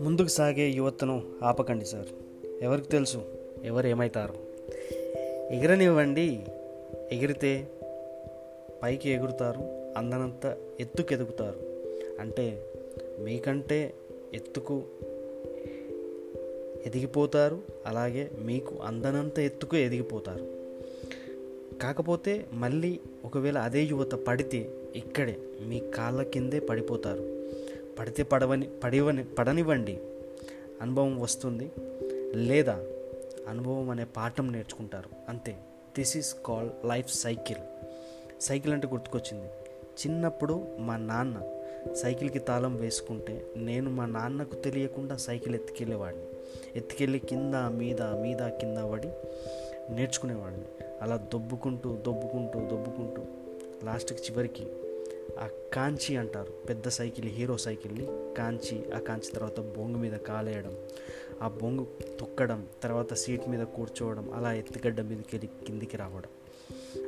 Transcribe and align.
ముందుకు 0.00 0.26
సాగే 0.26 0.68
యువతను 0.68 1.22
ఆపకండి 1.42 1.84
సార్. 1.84 2.06
ఎవరికి 2.62 2.88
తెలుసు? 2.88 3.22
ఎవరు 3.64 3.86
ఏమవుతారు 3.86 4.34
ఎగరనివ్వండి. 5.50 6.42
ఎగిరితే 7.12 7.68
పైకి 8.82 9.10
ఎగురుతారు. 9.10 9.60
అందనంత 9.98 10.56
ఎత్తుకు 10.80 11.14
ఎదుగుతారు 11.14 11.60
అంటే 12.20 12.66
మీకంటే 13.18 13.94
ఎత్తుకు 14.34 14.82
ఎదిగిపోతారు. 16.86 17.58
అలాగే 17.86 18.30
మీకు 18.38 18.74
అందనంత 18.84 19.38
ఎత్తుకు 19.38 19.76
ఎదిగిపోతారు. 19.76 20.59
కాకపోతే 21.80 22.46
మళ్ళీ 22.52 23.00
ఒకవేళ 23.24 23.58
అదే 23.58 23.82
యువత 23.82 24.14
పడితే 24.14 24.70
ఇక్కడే 24.96 25.38
మీ 25.60 25.80
కాళ్ళ 25.80 26.22
కిందే 26.22 26.58
పడిపోతారు. 26.58 27.50
పడితే 27.98 28.22
పడవని 28.22 28.68
పడివని 28.84 29.24
పడనివ్వండి. 29.24 29.98
అనుభవం 30.82 31.20
వస్తుంది. 31.20 31.70
లేదా 32.34 32.84
అనుభవం 33.48 33.90
అనే 33.90 34.04
పాఠం 34.04 34.52
నేర్చుకుంటారు. 34.52 35.10
అంతే. 35.28 35.56
This 35.98 36.16
is 36.16 36.36
call 36.46 36.70
life 36.84 37.14
cycle 37.14 37.58
cycle 38.40 38.72
అంటే 38.72 38.86
గుర్తుకొచ్చింది. 38.86 39.48
చిన్నప్పుడు 39.74 40.66
మా 40.78 40.96
నాన్న 40.96 41.42
సైకిల్కి 41.94 42.38
తాళం 42.38 42.76
వేసుకుంటే 42.76 43.46
నేను 43.56 43.90
మా 43.90 44.06
నాన్నకు 44.06 44.54
తెలియకుండా 44.54 45.16
సైకిల్ 45.16 45.54
ఎత్తుకెళ్ళేవాడిని. 45.54 46.22
ఎత్తుకెళ్ళి 46.76 47.18
కింద 47.18 47.54
మీద 47.54 48.02
మీద 48.02 48.48
కింద 48.48 48.78
పడి 48.78 49.08
నేర్చుకునేవాడిని. 49.90 50.64
అలా 51.02 51.16
దొబ్బుకుంటూ 51.16 51.96
దొబ్బుకుంటూ 51.96 52.58
దొబ్బుకుంటూ 52.58 53.22
లాస్ట్కి 53.86 54.22
చివరికి 54.22 54.66
ఆ 55.38 55.48
కాంచి 55.74 56.16
అంటారు 56.16 56.52
పెద్ద 56.68 56.88
సైకిల్ 56.88 57.28
హీరో 57.28 57.58
సైకిల్ని 57.58 58.34
కాంచి 58.34 58.92
ఆ 58.92 58.98
కాంచి 58.98 59.32
తర్వాత 59.32 59.60
బొంగు 59.60 59.98
మీద 59.98 60.12
కాలేయడం 60.12 60.76
ఆ 61.42 61.48
బొంగు 61.48 61.86
తొక్కడం 62.20 62.66
తర్వాత 62.82 63.14
సీట్ 63.14 63.48
మీద 63.48 63.66
కూర్చోవడం 63.66 64.32
అలా 64.34 64.52
ఎత్తుగడ్డ 64.52 65.00
మీదకి 65.00 65.36
వెళ్ళి 65.36 65.66
కిందికి 65.66 65.96
రావడం. 65.96 66.28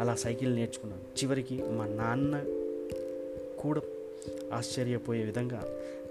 అలా 0.00 0.14
సైకిల్ 0.14 0.54
నేర్చుకున్నాను. 0.54 1.02
చివరికి 1.02 1.62
మా 1.62 1.86
నాన్న 1.86 2.44
కూడా 3.58 3.80
ఆశ్చర్యపోయే 4.52 5.24
విధంగా 5.24 5.64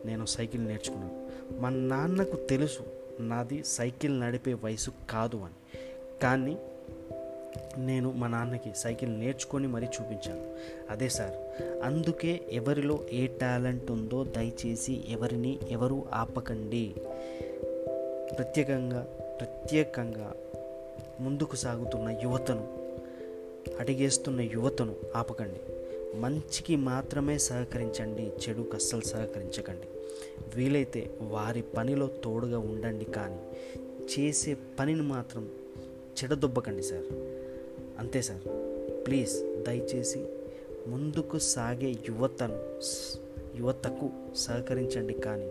నేను 0.05 0.25
సైకిల్ 0.25 0.65
నేర్చుకున్నాను. 0.65 1.29
మా 1.61 1.69
నాన్నకు 1.69 2.35
తెలుసు 2.35 2.79
నాది 3.19 3.63
సైకిల్ 3.63 4.19
నడిపే 4.19 4.53
వయసు 4.53 4.91
కాదు 5.09 5.37
అని. 5.37 5.53
కానీ 6.25 6.57
నేను 7.77 8.11
మా 8.11 8.27
నాన్నకి 8.27 8.71
సైకిల్ 8.75 9.19
నేర్చుకొని 9.19 9.67
మరీ 9.67 9.85
చూపించాను. 9.85 10.55
అదే 10.89 11.09
సార్ 11.09 11.35
అందుకే 11.83 12.41
ఎవరిలో 12.51 12.99
ఏ 13.11 13.27
టాలెంట్ 13.27 13.91
ఉందో 13.91 14.23
దయచేసి 14.23 15.03
ఎవరిని 15.09 15.59
ఎవరు 15.69 16.05
ఆపకండి. 16.13 16.93
ప్రత్యేకంగా 18.37 19.01
ప్రత్యేకంగా 19.39 20.35
ముందుకు 21.19 21.55
సాగుతున్న 21.55 22.19
యువతను 22.23 22.93
అడిగేస్తున్న 23.79 24.41
యువతను 24.41 24.95
ఆపకండి. 25.15 25.59
మంచికి 26.19 26.75
మాత్రమే 26.75 27.37
సహకరించండి 27.37 28.23
చెడుకు 28.23 28.75
అస్సలు 28.75 29.01
సహకరించకండి. 29.01 29.87
వీలైతే 30.55 31.17
వారి 31.21 31.61
పనిలో 31.61 32.07
తోడుగా 32.07 32.59
ఉండండి 32.59 33.05
కానీ 33.05 33.39
చేసే 34.13 34.57
పనిని 34.79 35.01
మాత్రం 35.01 35.49
చెడదొబ్బకండి 36.23 36.83
సార్. 36.83 37.03
అంతే 37.99 38.21
సార్. 38.21 38.41
ప్లీజ్ 39.07 39.63
దయచేసి 39.63 40.25
ముందుకు 40.87 41.39
సాగే 41.39 41.95
యువతను 42.09 42.79
యువతకు 43.57 44.09
సహకరించండి 44.35 45.13
కానీ 45.13 45.45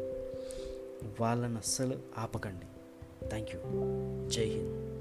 వాళ్ళను 1.20 1.56
అస్సలు 1.56 1.98
ఆపకండి. 2.18 2.66
Thank 3.28 3.50
you. 3.54 3.60
జై 4.28 4.44
హింద్. 4.44 4.93